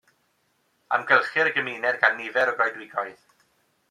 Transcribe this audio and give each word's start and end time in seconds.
Amgylchir 0.95 1.49
y 1.51 1.53
gymuned 1.57 1.99
gan 2.05 2.17
nifer 2.21 2.51
o 2.55 2.57
goedwigoedd. 2.63 3.25